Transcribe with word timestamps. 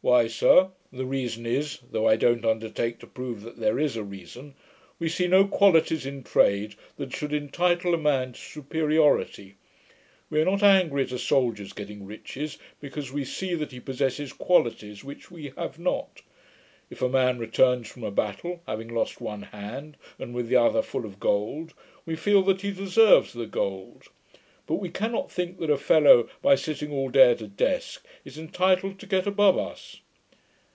'Why, 0.00 0.28
sir, 0.28 0.70
the 0.92 1.04
reason 1.04 1.44
is 1.44 1.80
(though 1.90 2.06
I 2.06 2.14
don't 2.14 2.44
undertake 2.44 3.00
to 3.00 3.06
prove 3.08 3.42
that 3.42 3.56
there 3.56 3.80
is 3.80 3.96
a 3.96 4.04
reason), 4.04 4.54
we 5.00 5.08
see 5.08 5.26
no 5.26 5.44
qualities 5.44 6.06
in 6.06 6.22
trade 6.22 6.76
that 6.98 7.12
should 7.12 7.32
entitle 7.32 7.94
a 7.94 7.98
man 7.98 8.34
to 8.34 8.38
superiority. 8.38 9.56
We 10.30 10.40
are 10.40 10.44
not 10.44 10.62
angry 10.62 11.02
at 11.02 11.10
a 11.10 11.18
soldier's 11.18 11.72
getting 11.72 12.06
riches, 12.06 12.58
because 12.80 13.10
we 13.10 13.24
see 13.24 13.54
that 13.54 13.72
he 13.72 13.80
possesses 13.80 14.32
qualities 14.32 15.02
which 15.02 15.32
we 15.32 15.52
have 15.56 15.80
not. 15.80 16.22
If 16.90 17.02
a 17.02 17.08
man 17.08 17.40
returns 17.40 17.88
from 17.88 18.04
a 18.04 18.12
battle, 18.12 18.62
having 18.68 18.94
lost 18.94 19.20
one 19.20 19.42
hand, 19.42 19.96
and 20.16 20.32
with 20.32 20.46
the 20.48 20.54
other 20.62 20.80
full 20.80 21.06
of 21.06 21.18
gold, 21.18 21.74
we 22.06 22.14
feel 22.14 22.42
that 22.42 22.60
he 22.60 22.70
deserves 22.70 23.32
the 23.32 23.46
gold; 23.48 24.04
but 24.68 24.74
we 24.74 24.90
cannot 24.90 25.32
think 25.32 25.58
that 25.58 25.70
a 25.70 25.78
fellow, 25.78 26.28
by 26.42 26.54
sitting 26.54 26.92
all 26.92 27.08
day 27.08 27.30
at 27.30 27.40
a 27.40 27.46
desk, 27.48 28.04
is 28.22 28.36
entitled 28.36 28.98
to 28.98 29.06
get 29.06 29.26
above 29.26 29.56
us.' 29.56 30.02